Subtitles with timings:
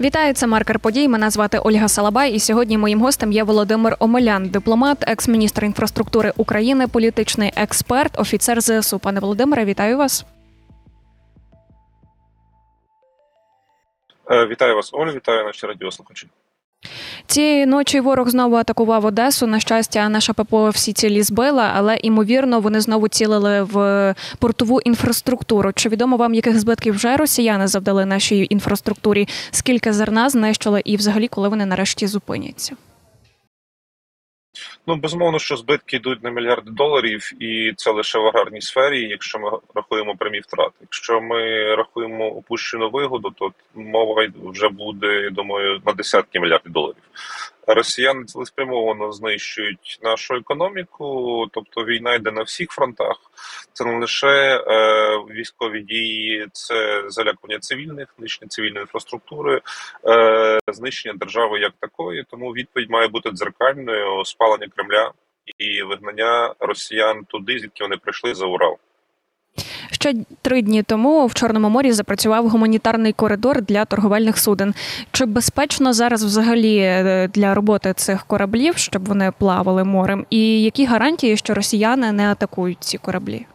[0.00, 1.08] Вітаю, це маркер подій.
[1.08, 2.32] Мене звати Ольга Салабай.
[2.32, 8.98] І сьогодні моїм гостем є Володимир Омелян, дипломат, екс-міністр інфраструктури України, політичний експерт, офіцер ЗСУ.
[8.98, 10.26] Пане Володимире, вітаю вас.
[14.30, 16.28] Е, Вітаю вас, Оль, вітаю наші радіослухачі.
[17.36, 19.46] Цієї ночі ворог знову атакував Одесу.
[19.46, 25.72] На щастя, наша ППО всі цілі збила, але ймовірно вони знову цілили в портову інфраструктуру.
[25.72, 29.28] Чи відомо вам, яких збитків вже росіяни завдали нашій інфраструктурі?
[29.50, 32.76] Скільки зерна знищили, і взагалі коли вони нарешті зупиняться?
[34.86, 39.08] Ну безумовно, що збитки йдуть на мільярди доларів, і це лише в аграрній сфері.
[39.08, 40.74] Якщо ми рахуємо прямі втрати.
[40.80, 47.02] Якщо ми рахуємо опущену вигоду, то мова вже буде я думаю на десятки мільярдів доларів.
[47.66, 53.16] Росіяни цілеспрямовано знищують нашу економіку, тобто війна йде на всіх фронтах.
[53.72, 59.60] Це не лише е, військові дії, це залякування цивільних, знищення цивільної інфраструктури,
[60.06, 62.24] е, знищення держави як такої.
[62.30, 65.12] Тому відповідь має бути дзеркальною спалення Кремля
[65.58, 68.78] і вигнання росіян туди, звідки вони прийшли за Урал.
[69.90, 74.74] Ще три дні тому в Чорному морі запрацював гуманітарний коридор для торговельних суден.
[75.12, 80.26] Чи безпечно зараз взагалі е, для роботи цих кораблів, щоб вони плавали морем?
[80.30, 83.46] І які гарантії, що росіяни не атакують ці кораблі?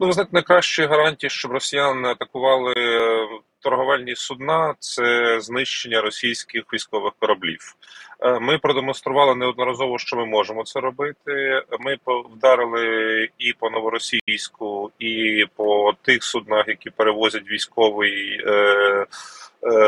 [0.00, 3.26] Ну, ви знаєте, найкращі гарантії, щоб росіяни не атакували е,
[3.60, 7.76] торговельні судна, це знищення російських військових кораблів.
[8.20, 11.62] Е, ми продемонстрували неодноразово, що ми можемо це робити.
[11.80, 18.40] Ми вдарили і по новоросійську, і по тих суднах, які перевозять військовий.
[18.46, 19.06] Е,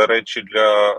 [0.09, 0.95] Речі для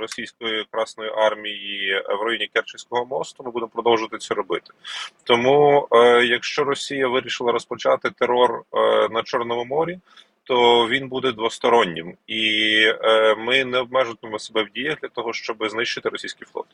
[0.00, 4.72] російської красної армії в районі Керченського мосту ми будемо продовжувати це робити.
[5.22, 5.88] Тому,
[6.24, 8.62] якщо Росія вирішила розпочати терор
[9.10, 9.98] на Чорному морі,
[10.44, 15.56] то він буде двостороннім, і е, ми не обмежуватимемо себе в діях для того, щоб
[15.68, 16.66] знищити російський флот.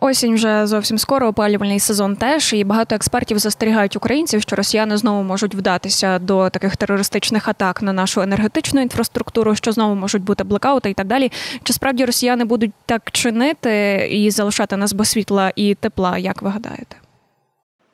[0.00, 5.22] Осінь вже зовсім скоро опалювальний сезон теж, і багато експертів застерігають українців, що росіяни знову
[5.22, 10.90] можуть вдатися до таких терористичних атак на нашу енергетичну інфраструктуру, що знову можуть бути блекаути
[10.90, 11.32] і так далі.
[11.62, 16.18] Чи справді росіяни будуть так чинити і залишати нас без світла і тепла?
[16.18, 16.96] Як ви гадаєте?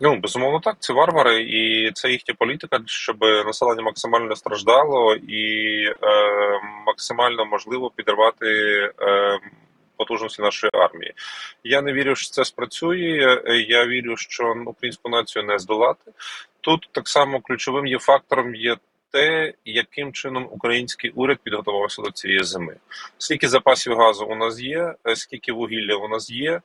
[0.00, 5.94] Ну безумовно, так це варвари, і це їхня політика, щоб населення максимально страждало і е,
[6.86, 8.46] максимально можливо підривати
[9.00, 9.38] е,
[9.96, 11.12] потужності нашої армії.
[11.64, 13.42] Я не вірю, що це спрацює.
[13.68, 16.12] Я вірю, що українську націю не здолати.
[16.60, 18.76] Тут так само ключовим є фактором є
[19.14, 22.76] те, яким чином український уряд підготувався до цієї зими.
[23.18, 26.60] Скільки запасів газу у нас є, е, скільки вугілля у нас є,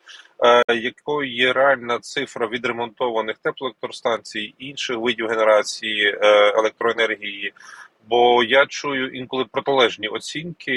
[0.67, 6.17] е, якою є реальна цифра відремонтованих теплоелектростанцій, інших видів генерації е,
[6.57, 7.53] електроенергії.
[8.07, 10.73] Бо я чую інколи протилежні оцінки.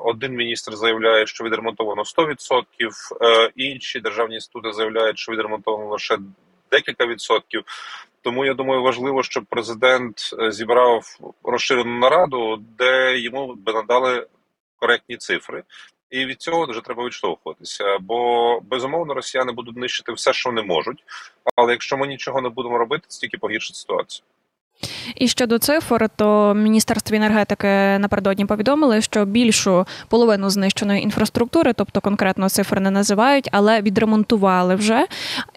[0.00, 6.18] Один міністр заявляє, що відремонтовано 100%, інші державні інститути заявляють, що відремонтовано лише
[6.70, 7.64] декілька відсотків.
[8.22, 14.26] Тому я думаю, важливо, щоб президент е, зібрав розширену нараду, де йому би надали
[14.76, 15.62] коректні цифри,
[16.10, 17.98] і від цього вже треба відштовхуватися.
[18.00, 21.04] Бо безумовно росіяни будуть нищити все, що не можуть.
[21.56, 24.24] Але якщо ми нічого не будемо робити, це тільки погіршить ситуацію.
[25.14, 32.48] І щодо цифр, то Міністерство енергетики напередодні повідомили, що більшу половину знищеної інфраструктури, тобто конкретно
[32.48, 35.06] цифр не називають, але відремонтували вже.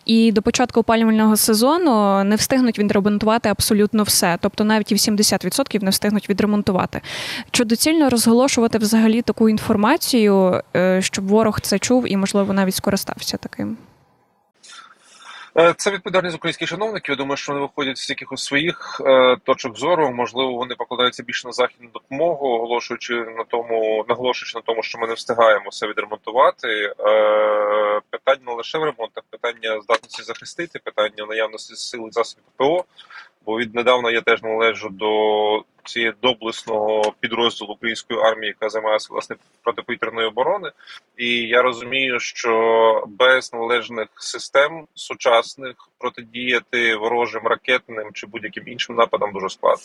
[0.05, 5.89] І до початку опалювального сезону не встигнуть відремонтувати абсолютно все, тобто навіть і 70% не
[5.89, 7.01] встигнуть відремонтувати.
[7.51, 13.37] Чи доцільно розголошувати взагалі таку інформацію, е, щоб ворог це чув і, можливо, навіть скористався
[13.37, 13.77] таким?
[15.59, 17.09] Е, це відповідальність українських чиновників.
[17.13, 20.11] Я думаю, що вони виходять з якихось своїх е, точок зору.
[20.11, 25.07] Можливо, вони покладаються більше на західну допомогу, оголошуючи на тому, наголошуючи на тому, що ми
[25.07, 26.67] не встигаємо все відремонтувати.
[26.67, 26.93] Е,
[28.09, 32.85] питання не лише в ремонтах, питання здатності захистити, питання наявності сили засобів ППО.
[33.45, 35.09] Бо віднедавна я теж належу до
[35.83, 40.71] цієї доблесного підрозділу української армії, яка займається власне протиповітряної оборони,
[41.17, 49.33] і я розумію, що без належних систем сучасних протидіяти ворожим ракетним чи будь-яким іншим нападам
[49.33, 49.83] дуже складно.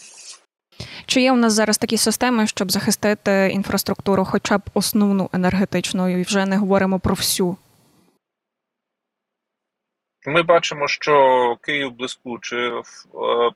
[1.07, 6.23] Чи є у нас зараз такі системи, щоб захистити інфраструктуру, хоча б основну енергетичну, і
[6.23, 7.57] вже не говоримо про всю?
[10.27, 12.83] Ми бачимо, що Київ блискуче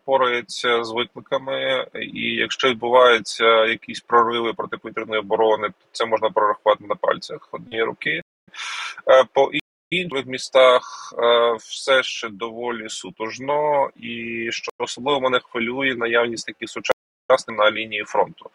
[0.05, 6.95] порається з викликами, і якщо відбуваються якісь прориви протиповітряної оборони, то це можна прорахувати на
[6.95, 8.23] пальцях однієї руки.
[9.11, 9.51] Е, по
[9.91, 16.98] інших містах е, все ще доволі сутужно, і що особливо мене хвилює наявність таких сучасних
[17.29, 18.51] одночасно на лінії фронту.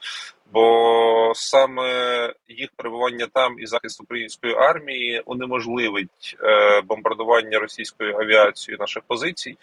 [0.54, 9.04] Бо саме їх перебування там і захист української армії унеможливить е, бомбардування російською авіацією наших
[9.04, 9.58] позицій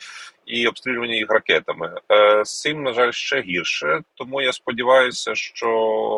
[0.47, 2.01] і обстрілювання їх ракетами.
[2.13, 4.01] Е, з цим на жаль ще гірше.
[4.15, 5.69] Тому я сподіваюся, що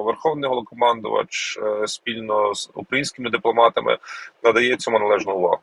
[0.06, 3.98] верховний голокомандувач е, спільно з українськими дипломатами
[4.42, 5.60] надає цьому належну увагу.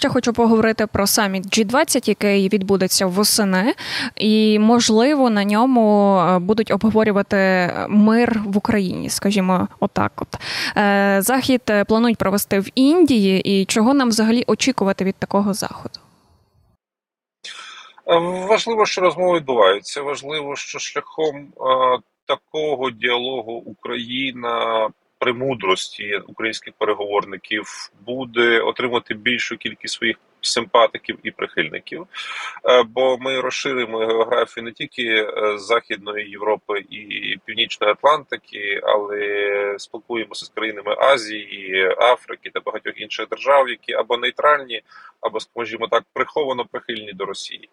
[0.00, 3.74] Ще хочу поговорити про саміт G20, який відбудеться восени,
[4.16, 10.12] і можливо на ньому е, будуть обговорювати мир в Україні, скажімо, отак.
[10.16, 10.28] От
[10.76, 16.00] е, захід планують провести в Індії, і чого нам взагалі очікувати від такого заходу?
[18.06, 18.18] Е,
[18.48, 20.02] важливо, що розмови відбуваються.
[20.02, 21.48] Важливо, що шляхом
[22.26, 24.88] такого діалогу Україна
[25.20, 32.06] премудрості українських переговорників буде отримати більшу кількість своїх симпатиків і прихильників,
[32.64, 40.46] е, бо ми розширимо географію не тільки е, Західної Європи і Північної Атлантики, але спілкуємося
[40.46, 44.82] з країнами Азії, Африки та багатьох інших держав, які або нейтральні,
[45.20, 47.68] або скажімо так, приховано прихильні до Росії.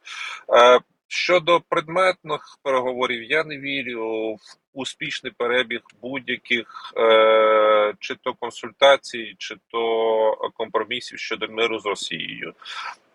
[1.07, 4.39] Щодо предметних переговорів, я не вірю в
[4.73, 12.53] успішний перебіг будь-яких е, чи то консультацій, чи то компромісів щодо миру з Росією.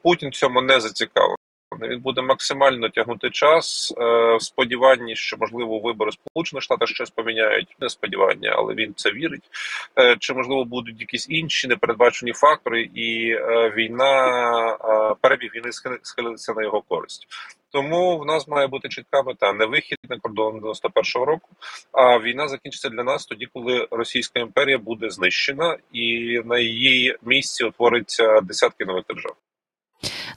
[0.03, 1.42] Путін цьому не зацікавлений.
[1.83, 7.77] Він буде максимально тягнути час е, в сподіванні, що можливо вибори сполучених штатів щось поміняють.
[7.81, 9.51] Не сподівання, але він це вірить.
[9.99, 15.73] Е, чи можливо будуть якісь інші непередбачені фактори, і е, війна перебіг війни
[16.03, 17.29] схилиться на його користь.
[17.73, 21.49] Тому в нас має бути чітка мета не вихід на кордон 91-го року.
[21.93, 27.65] А війна закінчиться для нас тоді, коли Російська імперія буде знищена, і на її місці
[27.65, 29.37] утвориться десятки нових держав.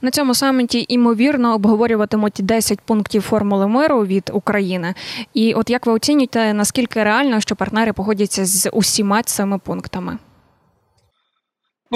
[0.02, 4.94] На цьому саміті імовірно обговорюватимуть 10 пунктів формули миру від України.
[5.34, 10.18] І от як ви оцінюєте, наскільки реально, що партнери погодяться з усіма цими пунктами?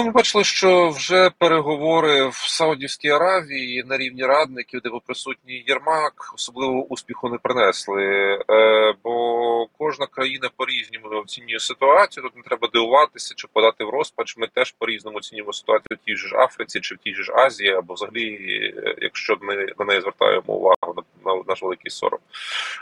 [0.01, 5.63] Ну, ми бачили, що вже переговори в Саудівській Аравії на рівні радників, де був присутній
[5.67, 8.03] Єрмак, особливо успіху не принесли.
[8.49, 12.23] Е, Бо кожна країна по різному оцінює ситуацію.
[12.23, 14.37] Тут не треба дивуватися чи подати в розпач.
[14.37, 17.73] Ми теж по різному оцінюємо ситуацію в тій ж Африці чи в тій ж Азії,
[17.73, 20.95] або взагалі, якщо ми на неї звертаємо увагу
[21.25, 22.19] на, на наш великий сором.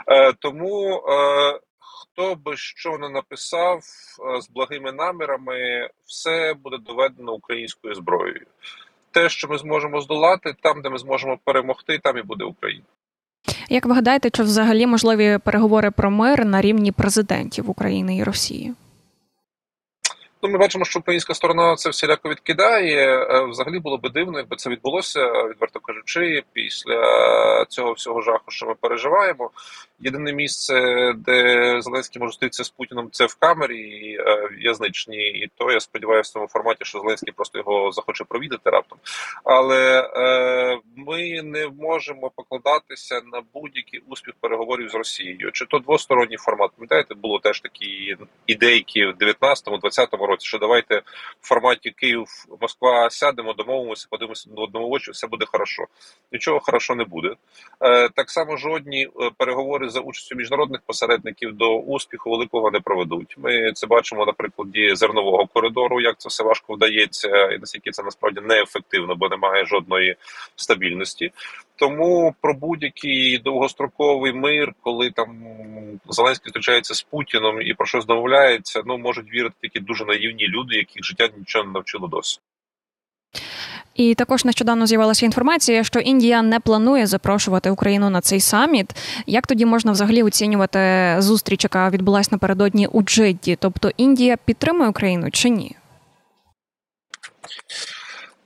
[0.07, 1.03] Е, Тому.
[1.09, 1.59] Е,
[2.19, 8.45] хто би що не написав е, з благими намірами, все буде доведено українською зброєю.
[9.11, 12.83] Те, що ми зможемо здолати, там, де ми зможемо перемогти, там і буде Україна.
[13.69, 18.73] Як ви гадаєте, чи взагалі можливі переговори про мир на рівні президентів України і Росії?
[20.41, 23.19] Ну, ми бачимо, що українська сторона це всіляко відкидає.
[23.19, 28.65] Е, взагалі було би дивно, якби це відбулося, відверто кажучи, після цього всього жаху, що
[28.65, 29.51] ми переживаємо.
[29.99, 31.41] Єдине місце, де
[31.81, 36.33] Зеленський може зустрітися з Путіним, це в камері е, в'язничній, і то я сподіваюся в
[36.33, 38.97] цьому форматі, що Зеленський просто його захоче провідати раптом.
[39.43, 45.51] Але е, ми не можемо покладатися на будь-який успіх переговорів з Росією.
[45.51, 46.71] Чи то двосторонній формат?
[46.75, 51.01] Пам'ятаєте, було теж такі ідейки в 19-20 році, що давайте
[51.41, 52.25] в форматі Київ
[52.61, 55.85] Москва сядемо, домовимося, подивимося до одного очі, все буде хорошо.
[56.31, 57.35] Нічого хорошо не буде.
[57.81, 63.35] Е, Так само жодні е, переговори за участю міжнародних посередників до успіху великого не проведуть.
[63.37, 68.03] Ми це бачимо на прикладі зернового коридору, як це все важко вдається, і наскільки це
[68.03, 70.15] насправді неефективно, бо немає жодної
[70.55, 71.31] стабільності.
[71.75, 75.37] Тому про будь-який довгостроковий мир, коли там
[76.09, 80.75] Зеленський зустрічається з Путіном і про щось домовляється, ну можуть вірити тільки дуже наївні люди,
[80.75, 82.39] яких життя нічого не навчило досі.
[83.95, 88.95] І також нещодавно з'явилася інформація, що Індія не планує запрошувати Україну на цей саміт.
[89.25, 93.55] Як тоді можна взагалі оцінювати зустріч, яка відбулася напередодні у Джидді?
[93.55, 95.75] Тобто Індія підтримує Україну чи ні?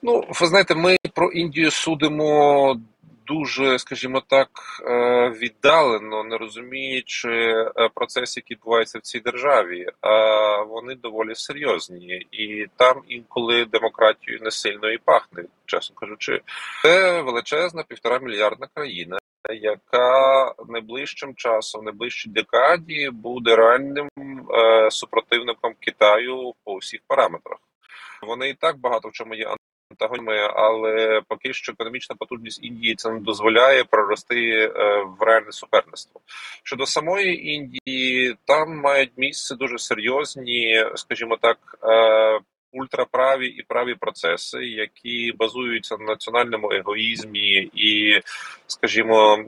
[0.01, 2.80] Ну, ви знаєте, ми про Індію судимо
[3.27, 4.50] дуже, скажімо так,
[4.88, 12.27] е, віддалено, не розуміючи е, процес, який відбувається в цій державі, а вони доволі серйозні,
[12.32, 16.42] і там інколи демократію не сильно і пахне, чесно кажучи,
[16.82, 19.18] це величезна півтора мільярдна країна.
[19.62, 24.10] Яка найближчим часом, найближчій декаді буде реальним
[24.51, 27.58] е, супротивником Китаю по всіх параметрах?
[28.27, 29.48] Вони і так багато в чому є
[29.94, 34.70] антагоніми, але поки що економічна потужність Індії це не дозволяє прорости е,
[35.20, 36.22] в реальне суперництво.
[36.64, 41.58] Щодо самої Індії, там мають місце дуже серйозні, скажімо так.
[41.84, 42.40] Е,
[42.74, 48.22] ультраправі і праві процеси, які базуються на національному егоїзмі і,
[48.68, 49.46] скажімо,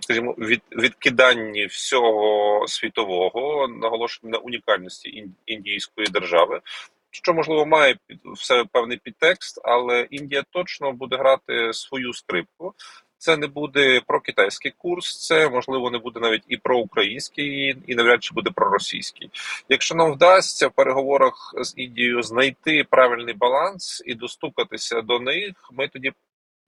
[0.00, 6.60] скажімо, від відкиданні всього світового, наголошення на унікальності індійської держави.
[7.10, 12.74] Що можливо має під все певний підтекст, але Індія точно буде грати свою скрипку.
[13.18, 17.94] Це не буде про китайський курс, це можливо не буде навіть і про український, і
[17.94, 19.30] навряд чи буде про російський.
[19.68, 25.88] Якщо нам вдасться в переговорах з Індією знайти правильний баланс і достукатися до них, ми
[25.88, 26.12] тоді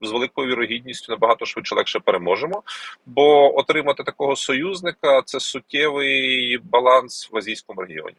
[0.00, 2.62] з великою вірогідністю набагато швидше легше переможемо.
[3.06, 8.16] Бо отримати такого союзника це суттєвий баланс в азійському регіоні.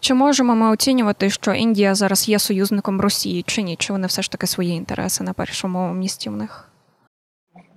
[0.00, 3.76] Чи можемо ми оцінювати, що Індія зараз є союзником Росії чи ні?
[3.76, 6.68] Чи вони все ж таки свої інтереси на першому місці в них?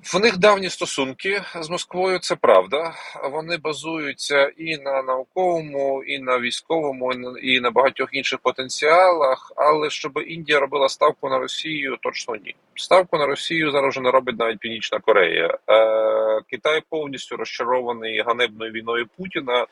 [0.03, 2.93] В них давні стосунки з Москвою, це правда.
[3.31, 7.13] Вони базуються і на науковому, і на військовому,
[7.43, 9.51] і на багатьох інших потенціалах.
[9.55, 12.55] Але щоб Індія робила ставку на Росію, точно ні.
[12.75, 15.57] Ставку на Росію зараз не робить навіть Північна Корея.
[15.69, 19.65] Е, Китай повністю розчарований ганебною війною Путіна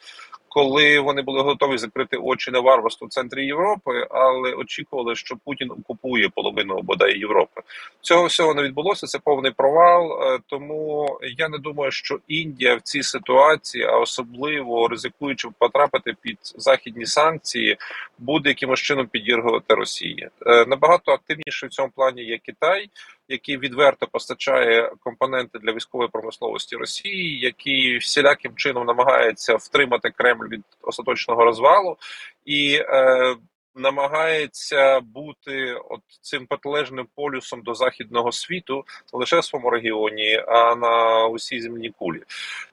[0.49, 5.71] коли вони були готові закрити очі на варварство в центрі Європи, але очікували, що Путін
[5.71, 7.61] окупує половину бодай Європи.
[8.01, 9.07] Цього всього не відбулося.
[9.07, 10.23] Це повний провал.
[10.23, 16.37] Е, тому я не думаю, що Індія в цій ситуації, а особливо ризикуючи потрапити під
[16.41, 17.77] західні санкції,
[18.17, 20.29] буде якимось чином підіргувати Росії.
[20.45, 22.89] Е, набагато активніше в цьому плані є Китай
[23.29, 30.61] який відверто постачає компоненти для військової промисловості Росії, який всіляким чином намагається втримати Кремль від
[30.81, 31.97] остаточного розвалу
[32.45, 33.35] і е,
[33.75, 38.83] намагається бути от цим протилежним полюсом до західного світу
[39.13, 42.23] не лише в своєму регіоні, а на усій земній кулі.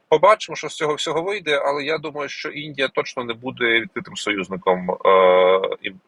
[0.08, 4.16] Побачимо, що з цього всього вийде, але я думаю, що Індія точно не буде відкритим
[4.16, 4.96] союзником е,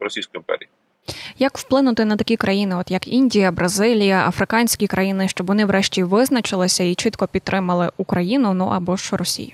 [0.01, 0.69] Російської імперії.
[1.41, 6.85] Як вплинути на такі країни, от як Індія, Бразилія, африканські країни, щоб вони врешті визначилися
[6.85, 9.53] і чітко підтримали Україну, ну або ж Росію?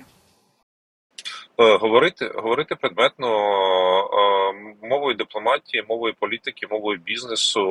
[1.57, 3.27] Е, говорити говорити предметно
[3.99, 7.63] е, мовою дипломатії, мовою політики, мовою бізнесу,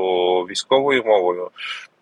[0.50, 1.50] військовою мовою.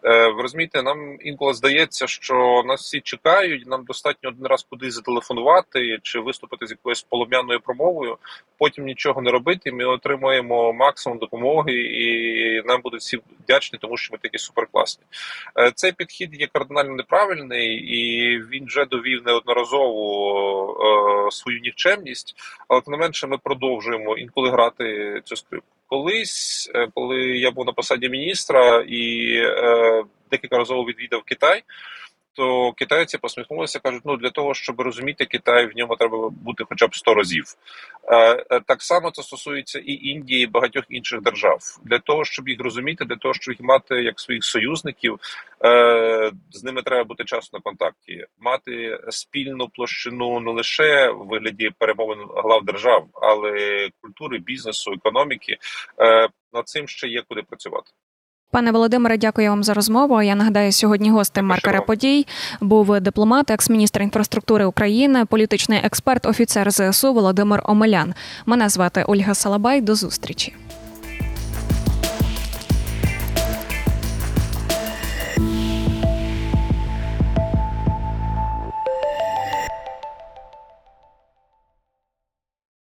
[0.05, 3.67] Е, ви розумієте, нам інколи здається, що нас всі чекають.
[3.67, 8.19] Нам достатньо один раз кудись зателефонувати чи виступити з якоюсь полум'яною промовою.
[8.59, 9.73] Потім нічого не робити.
[9.73, 15.05] Ми отримуємо максимум допомоги, і нам будуть всі вдячні, тому що ми такі суперкласні.
[15.59, 22.35] Е, цей підхід є кардинально неправильний, і він вже довів неодноразово е, свою нікчемність,
[22.69, 27.67] але тим не менше ми продовжуємо інколи грати цю скрипку колись, е, коли я був
[27.67, 31.63] на посаді міністра і е, декілька разів відвідав Китай
[32.35, 36.87] то китайці посміхнулися, кажуть: ну для того, щоб розуміти Китай, в ньому треба бути хоча
[36.87, 37.45] б 100 разів.
[38.05, 41.59] Е, е, так само це стосується і Індії, і багатьох інших держав.
[41.85, 45.19] Для того, щоб їх розуміти, для того, щоб їх мати як своїх союзників,
[45.65, 51.71] е, з ними треба бути часто на контакті, мати спільну площину не лише в вигляді
[51.79, 55.57] перемовин глав держав, але культури, бізнесу, економіки.
[56.53, 57.91] Над цим ще є куди працювати.
[58.53, 60.23] Пане Володимире, дякую вам за розмову.
[60.23, 62.27] Я нагадаю, сьогодні гостем Маркера подій
[62.61, 68.15] був дипломат, екс-міністр інфраструктури України, політичний експерт, офіцер ЗСУ Володимир Омелян.
[68.47, 69.81] Мене звати Ольга Салабай.
[69.81, 70.55] До зустрічі.